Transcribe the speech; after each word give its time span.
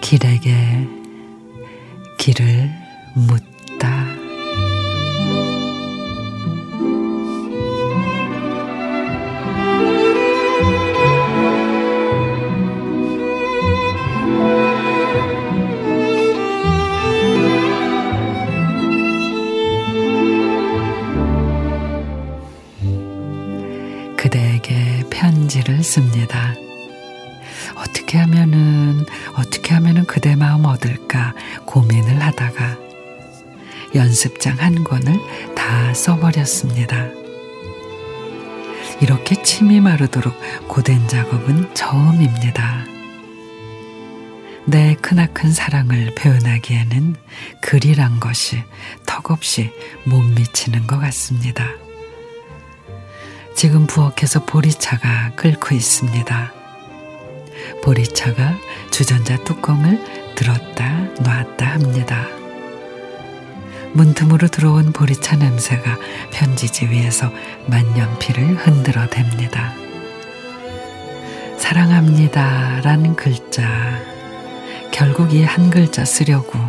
길에게 0.00 0.88
길을 2.16 2.70
묻다. 3.14 4.27
편지를 25.78 25.82
씁니다. 25.82 26.54
어떻게 27.76 28.18
하면은, 28.18 29.06
어떻게 29.34 29.74
하면은 29.74 30.04
그대 30.04 30.36
마음 30.36 30.64
얻을까 30.64 31.34
고민을 31.64 32.20
하다가 32.20 32.76
연습장 33.94 34.58
한 34.58 34.84
권을 34.84 35.18
다 35.54 35.94
써버렸습니다. 35.94 37.08
이렇게 39.00 39.40
침이 39.42 39.80
마르도록 39.80 40.34
고된 40.68 41.06
작업은 41.08 41.74
처음입니다. 41.74 42.84
내 44.66 44.94
크나큰 44.96 45.52
사랑을 45.52 46.14
표현하기에는 46.14 47.14
글이란 47.62 48.20
것이 48.20 48.62
턱없이 49.06 49.70
못 50.04 50.20
미치는 50.20 50.86
것 50.86 50.98
같습니다. 50.98 51.87
지금 53.58 53.88
부엌에서 53.88 54.44
보리차가 54.44 55.32
끓고 55.34 55.74
있습니다. 55.74 56.52
보리차가 57.82 58.54
주전자 58.92 59.36
뚜껑을 59.42 59.98
들었다 60.36 61.00
놨다 61.20 61.66
합니다. 61.66 62.28
문틈으로 63.94 64.46
들어온 64.46 64.92
보리차 64.92 65.34
냄새가 65.38 65.96
편지지 66.30 66.86
위에서 66.86 67.32
만년필을 67.66 68.64
흔들어 68.64 69.08
댑니다. 69.08 69.72
사랑합니다 71.58 72.80
라는 72.84 73.16
글자, 73.16 73.66
결국 74.92 75.34
이 75.34 75.42
한 75.42 75.68
글자 75.70 76.04
쓰려고 76.04 76.60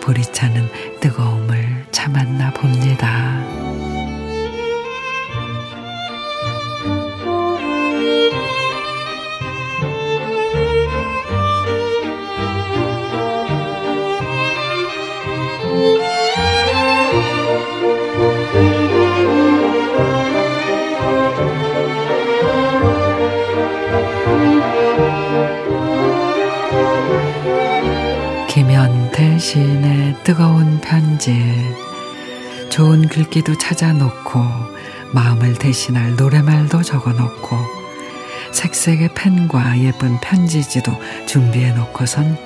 보리차는 0.00 0.70
뜨거움을 1.00 1.84
참았나 1.92 2.54
봅니다. 2.54 4.15
김현태 29.16 29.38
시인의 29.38 30.16
뜨거운 30.24 30.78
편지 30.82 31.34
좋은 32.68 33.08
글귀도 33.08 33.56
찾아놓고 33.56 34.40
마음을 35.14 35.54
대신할 35.54 36.16
노래말도 36.16 36.82
적어놓고 36.82 37.56
색색의 38.52 39.14
펜과 39.14 39.80
예쁜 39.80 40.20
편지지도 40.20 40.92
준비해 41.26 41.72
놓고선 41.72 42.36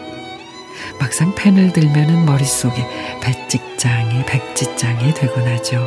막상 1.00 1.34
펜을 1.34 1.72
들면은 1.72 2.24
머릿속이 2.24 2.80
배찍장이 3.20 4.24
백지장이 4.26 5.12
되곤 5.14 5.48
하죠. 5.48 5.84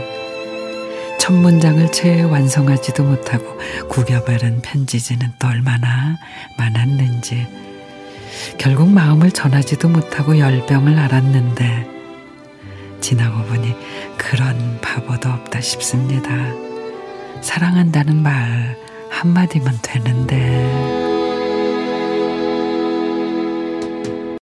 첫 1.17 1.31
문장을 1.31 1.91
채 1.93 2.23
완성하지도 2.23 3.03
못하고 3.03 3.57
구겨바른 3.87 4.61
편지지는 4.61 5.31
또 5.39 5.47
얼마나 5.47 6.17
많았는지 6.57 7.72
결국 8.57 8.89
마음을 8.89 9.31
전하지도 9.31 9.89
못하고 9.89 10.37
열병을 10.37 10.97
앓았는데 10.97 11.87
지나고 13.01 13.43
보니 13.43 13.75
그런 14.17 14.79
바보도 14.81 15.29
없다 15.29 15.59
싶습니다. 15.61 16.29
사랑한다는 17.41 18.21
말 18.23 18.77
한마디면 19.09 19.79
되는데. 19.81 21.02